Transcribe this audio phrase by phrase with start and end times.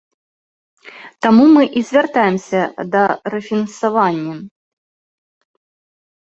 [1.25, 2.61] Таму мы і звяртаемся
[2.97, 3.03] да
[3.35, 4.41] рэфінансавання.